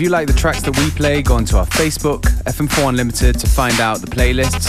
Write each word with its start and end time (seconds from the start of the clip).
If 0.00 0.04
you 0.04 0.08
like 0.08 0.26
the 0.26 0.32
tracks 0.32 0.62
that 0.62 0.74
we 0.78 0.88
play, 0.92 1.20
go 1.20 1.34
onto 1.34 1.58
our 1.58 1.66
Facebook, 1.66 2.22
FM4 2.44 2.88
Unlimited, 2.88 3.38
to 3.38 3.46
find 3.46 3.78
out 3.80 4.00
the 4.00 4.06
playlists. 4.06 4.66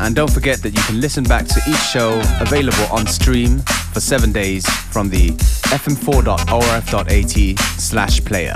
And 0.00 0.14
don't 0.14 0.30
forget 0.30 0.62
that 0.62 0.70
you 0.70 0.80
can 0.82 1.00
listen 1.00 1.24
back 1.24 1.46
to 1.46 1.60
each 1.68 1.80
show 1.80 2.22
available 2.40 2.84
on 2.92 3.08
stream 3.08 3.58
for 3.92 3.98
seven 3.98 4.30
days 4.30 4.64
from 4.92 5.10
the 5.10 5.30
fm4.orf.at 5.74 7.58
slash 7.80 8.24
player. 8.24 8.54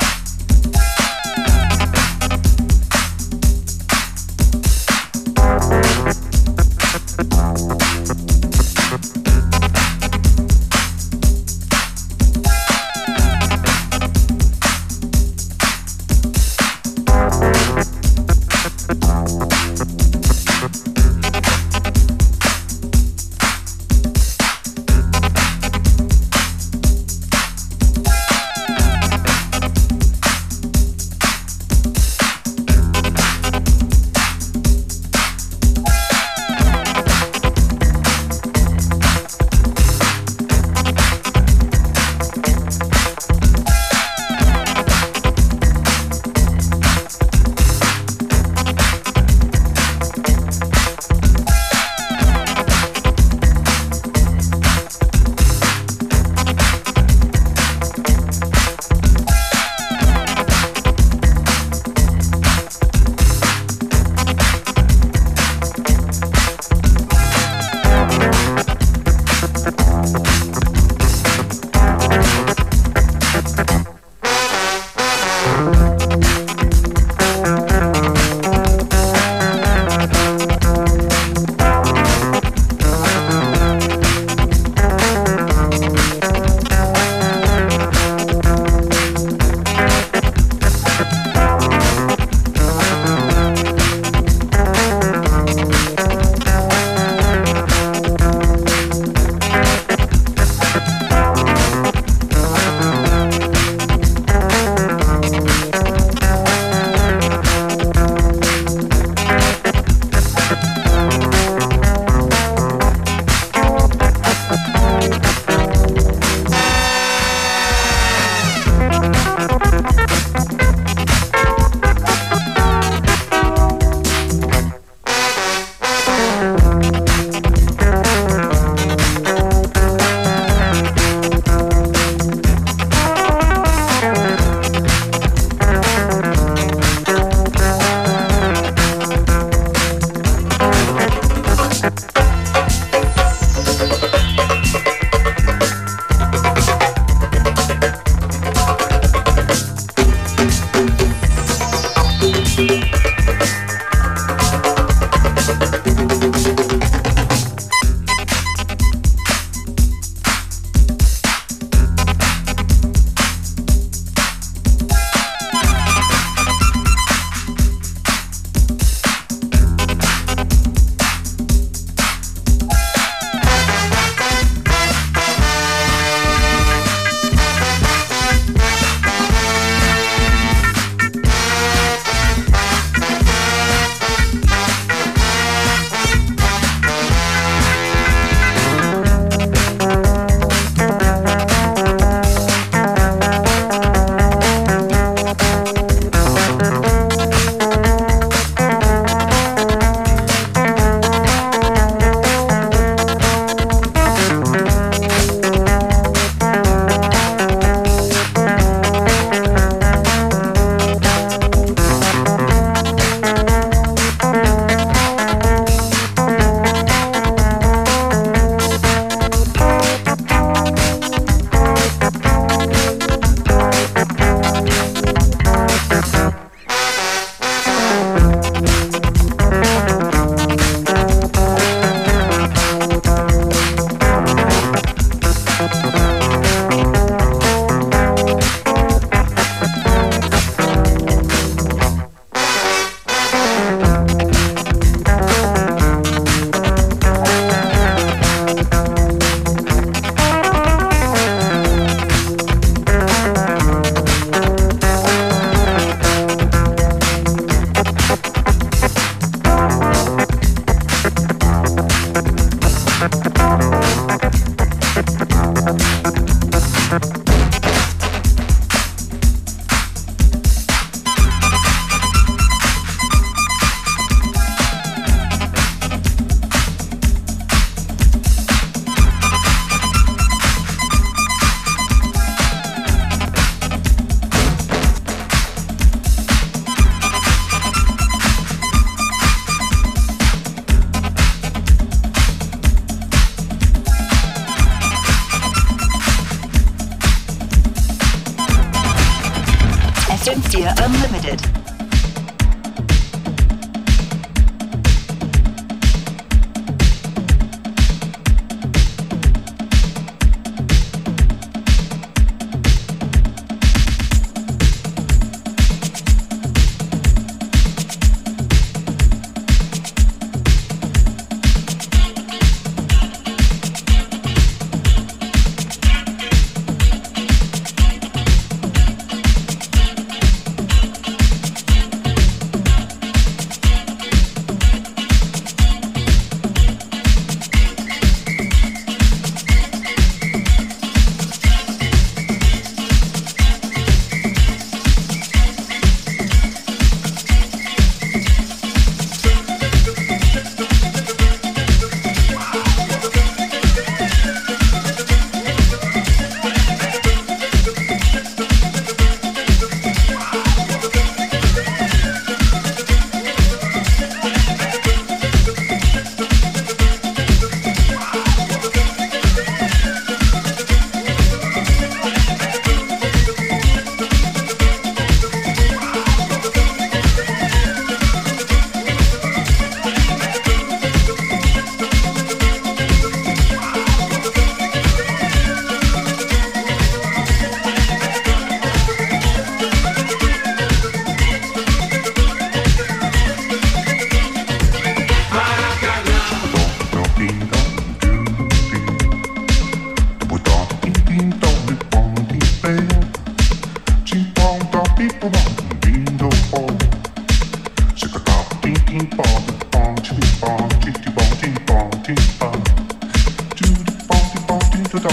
Oh, 415.00 415.06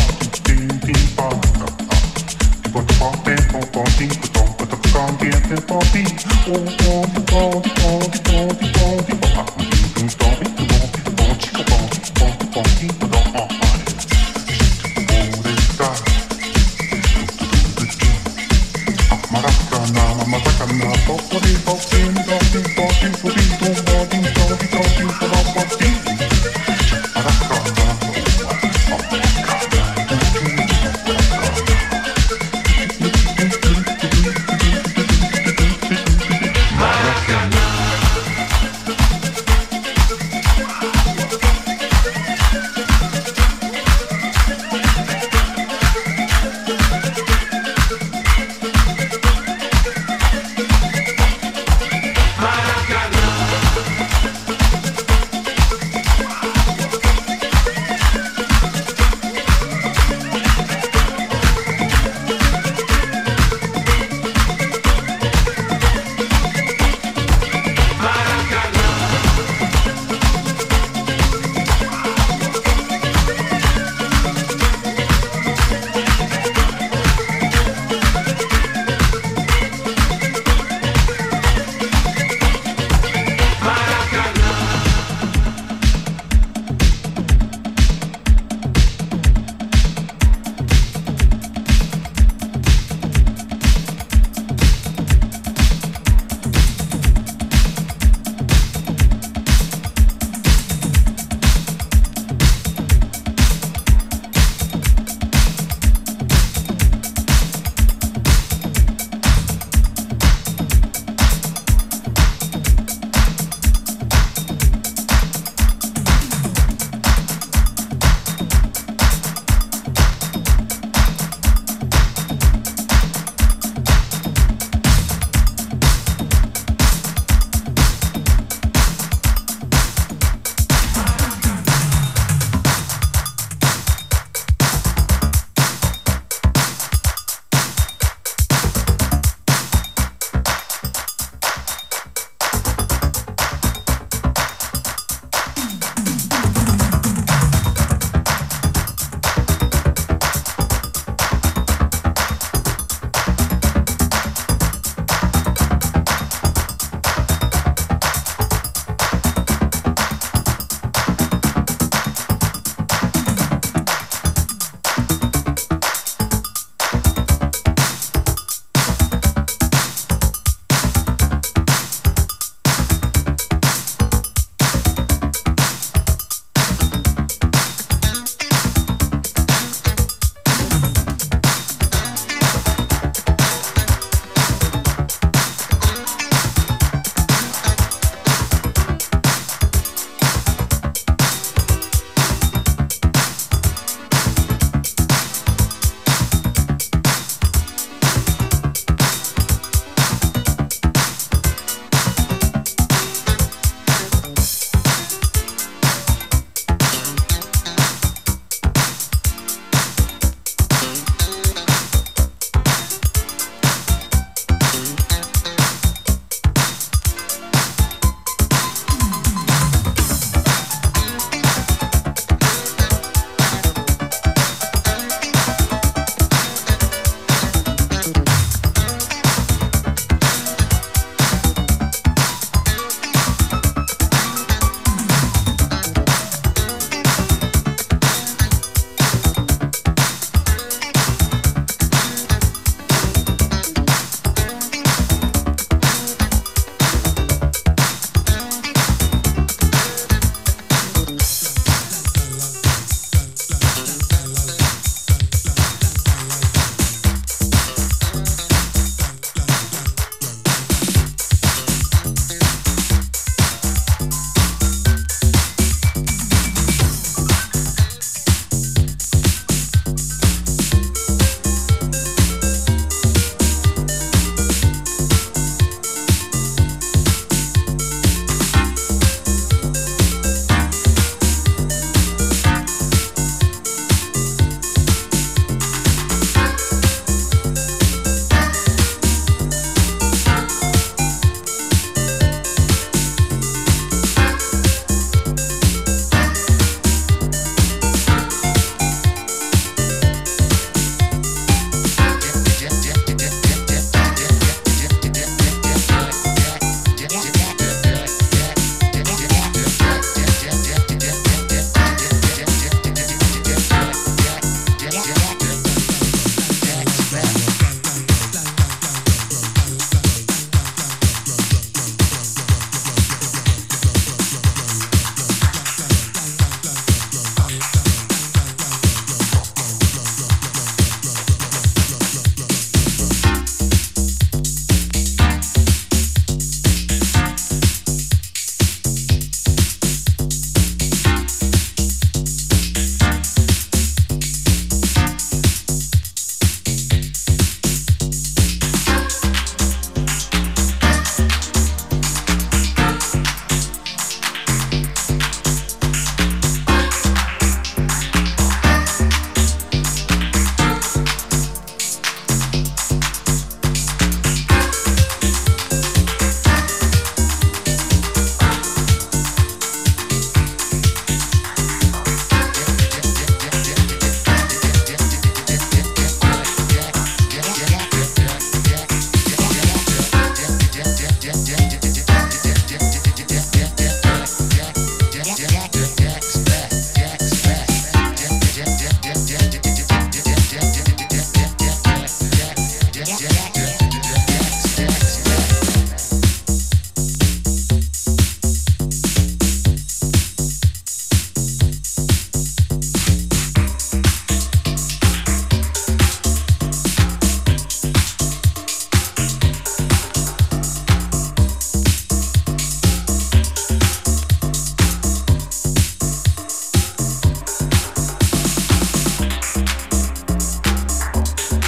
oh, 6.47 7.05
oh, 7.31 7.61
oh. 7.79 8.04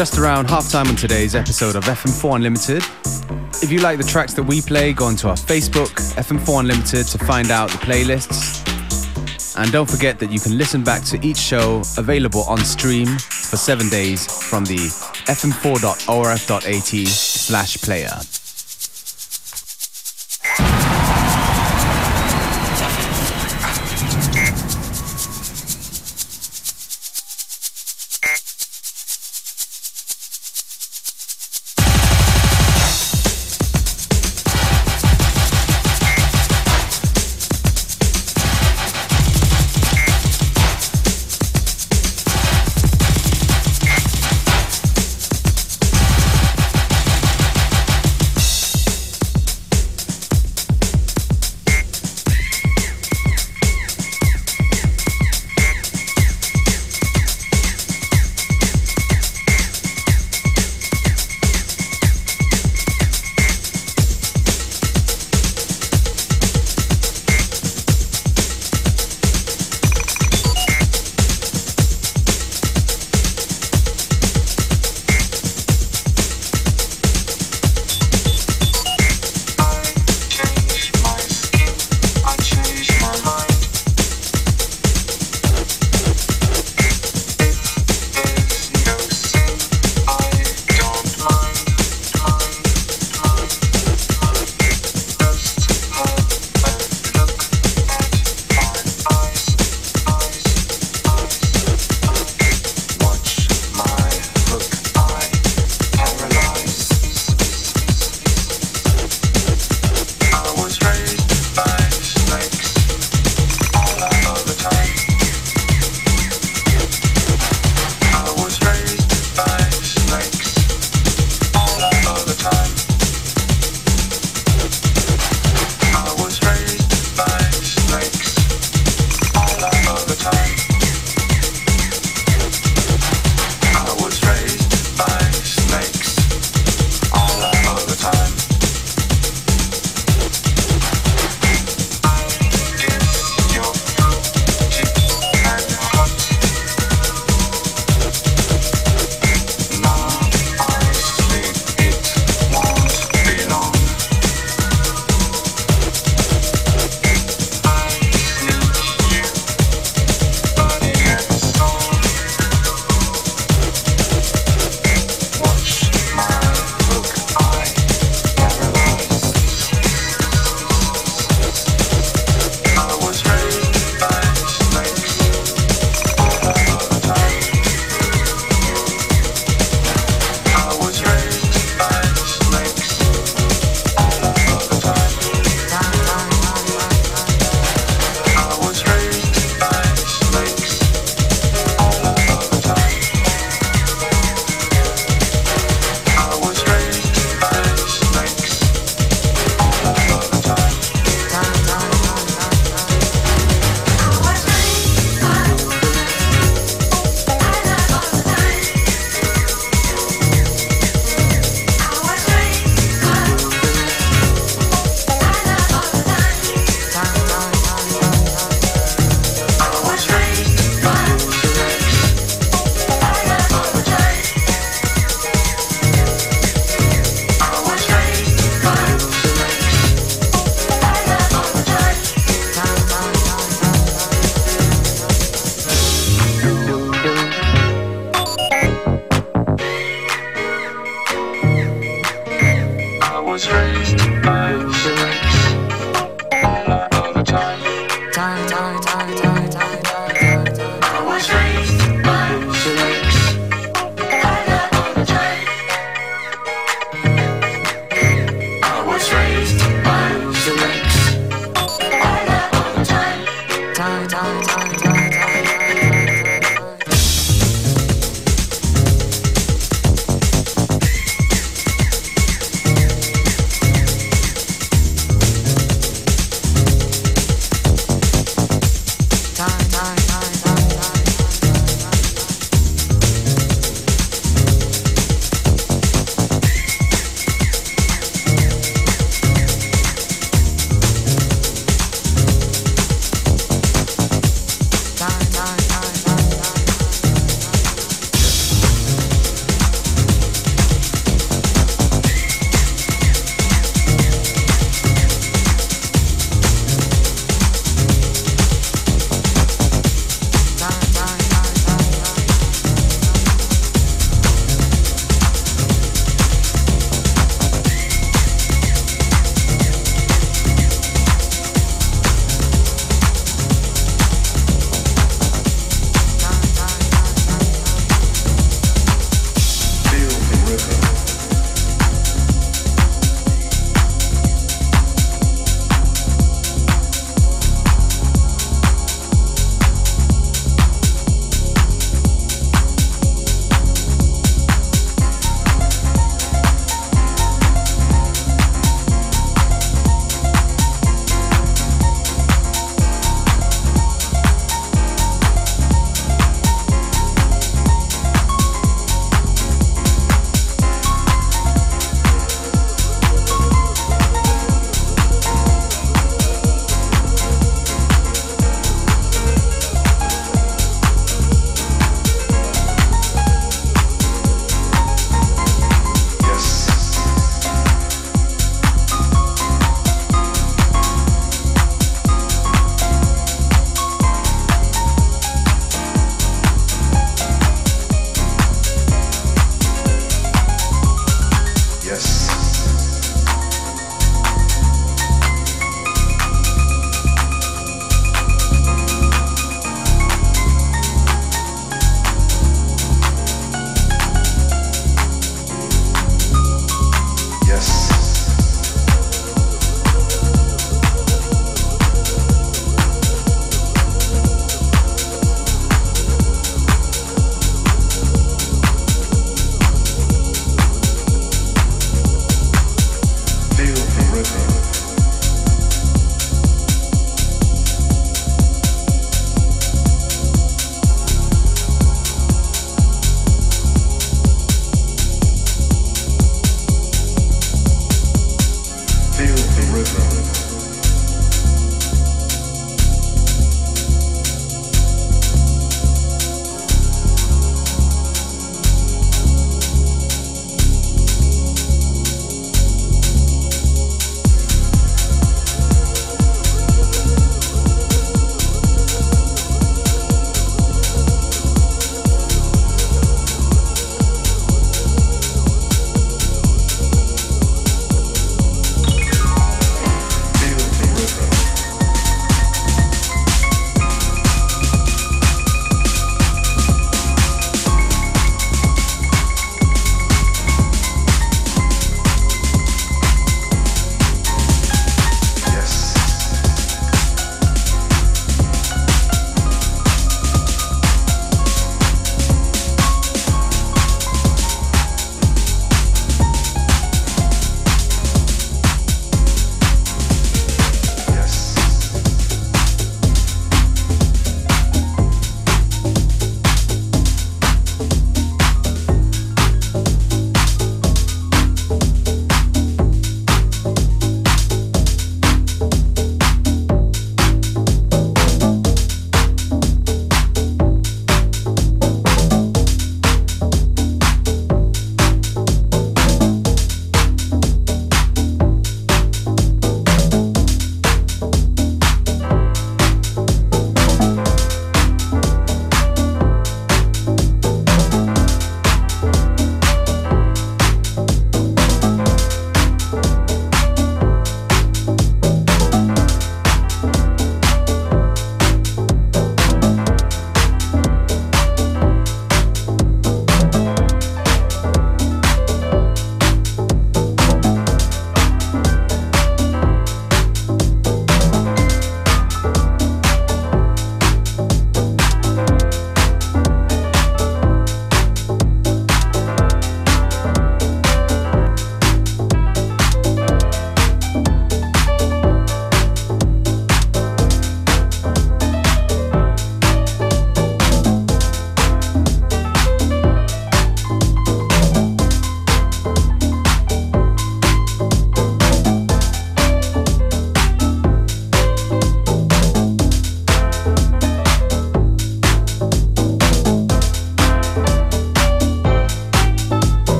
Just 0.00 0.16
around 0.16 0.48
halftime 0.48 0.88
on 0.88 0.96
today's 0.96 1.34
episode 1.34 1.76
of 1.76 1.84
FM4 1.84 2.36
Unlimited. 2.36 2.82
If 3.62 3.70
you 3.70 3.80
like 3.80 3.98
the 3.98 4.04
tracks 4.04 4.32
that 4.32 4.42
we 4.42 4.62
play, 4.62 4.94
go 4.94 5.04
onto 5.04 5.28
our 5.28 5.34
Facebook, 5.34 5.90
FM4 6.14 6.60
Unlimited, 6.60 7.06
to 7.08 7.18
find 7.18 7.50
out 7.50 7.68
the 7.68 7.76
playlists. 7.76 8.66
And 9.58 9.70
don't 9.70 9.90
forget 9.90 10.18
that 10.20 10.32
you 10.32 10.40
can 10.40 10.56
listen 10.56 10.82
back 10.82 11.02
to 11.02 11.22
each 11.22 11.36
show 11.36 11.82
available 11.98 12.44
on 12.44 12.56
stream 12.60 13.08
for 13.18 13.58
seven 13.58 13.90
days 13.90 14.26
from 14.48 14.64
the 14.64 14.78
fm4.orf.at 15.28 17.08
slash 17.08 17.76
player. 17.82 18.08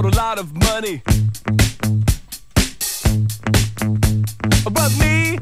Lot 0.00 0.38
of 0.38 0.52
money. 0.54 1.02
But 4.70 4.90
me, 4.98 5.38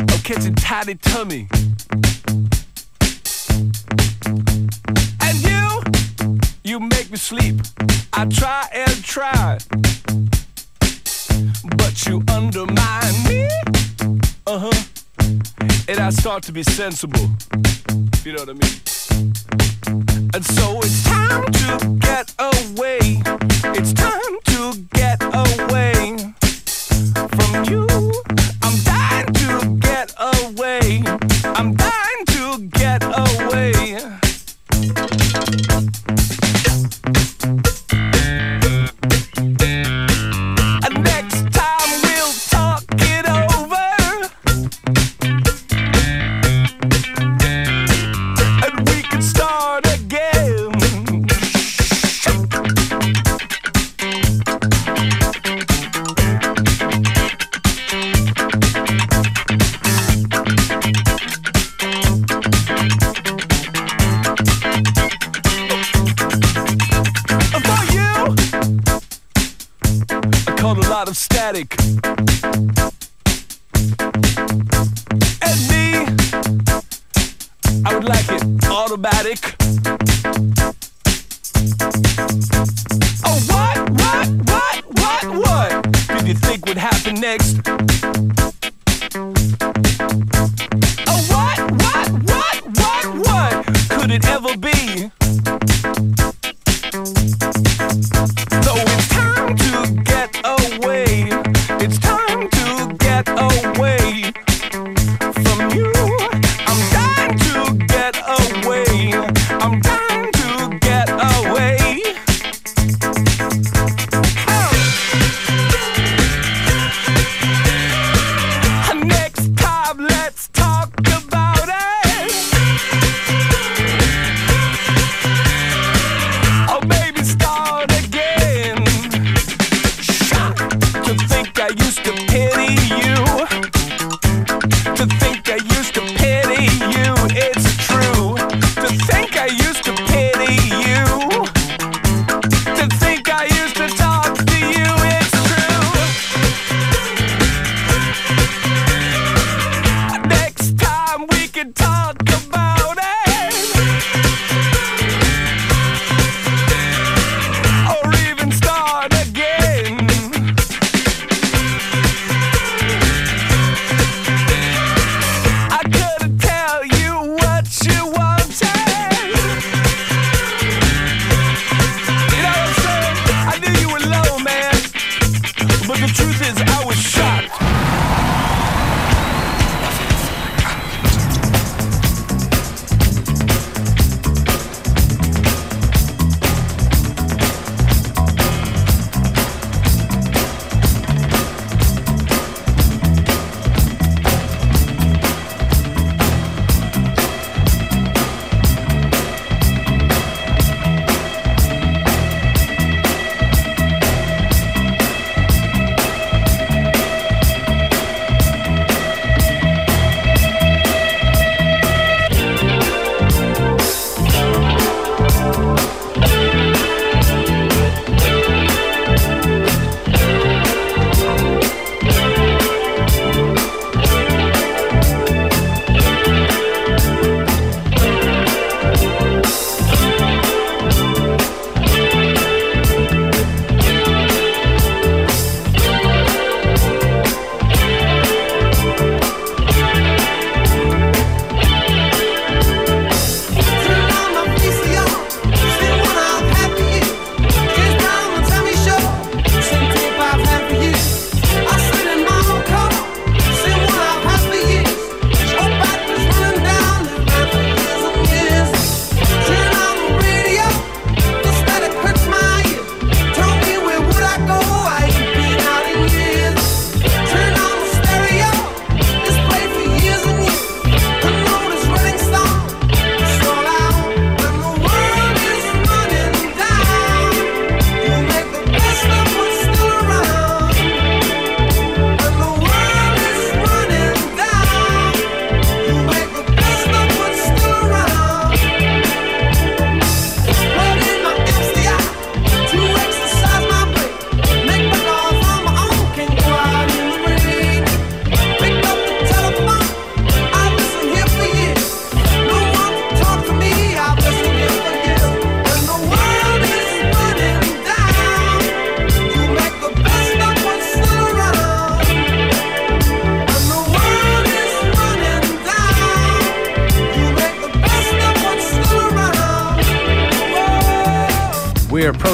I'm 0.00 0.20
catching 0.24 0.54
tiny 0.54 0.96
tummy. 0.96 1.46
And 5.20 5.42
you, 5.42 5.82
you 6.64 6.80
make 6.80 7.10
me 7.10 7.16
sleep. 7.16 7.60
I 8.12 8.24
try 8.26 8.68
and 8.72 9.04
try, 9.04 9.58
but 11.76 12.06
you 12.06 12.24
undermine 12.28 13.24
me. 13.28 13.48
Uh 14.46 14.58
huh. 14.58 14.84
And 15.88 16.00
I 16.00 16.10
start 16.10 16.42
to 16.44 16.52
be 16.52 16.62
sensible. 16.64 17.30
If 18.14 18.26
you 18.26 18.32
know 18.32 18.44
what 18.44 18.50
I 18.50 18.54
mean. 18.54 18.78
And 20.34 20.44
so 20.44 20.78
it's 20.80 21.07
to 21.28 21.96
get 22.00 22.34
away. 22.38 23.22
It's 23.76 23.92
time 23.92 24.17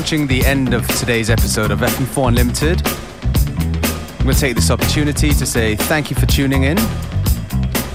approaching 0.05 0.26
the 0.26 0.44
end 0.44 0.74
of 0.74 0.86
today's 0.98 1.30
episode 1.30 1.70
of 1.70 1.78
FM4 1.78 2.28
Unlimited. 2.28 2.86
I'm 2.86 4.24
going 4.24 4.34
to 4.34 4.38
take 4.38 4.55
this 4.55 4.70
opportunity 4.70 5.30
to 5.30 5.46
say 5.46 5.76
thank 5.76 6.11
you 6.11 6.16
for 6.16 6.26
tuning 6.26 6.64
in. 6.64 6.76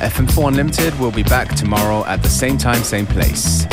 FM4 0.01 0.47
Unlimited 0.47 0.99
will 0.99 1.11
be 1.11 1.21
back 1.21 1.53
tomorrow 1.53 2.03
at 2.05 2.23
the 2.23 2.29
same 2.29 2.57
time, 2.57 2.81
same 2.81 3.05
place. 3.05 3.67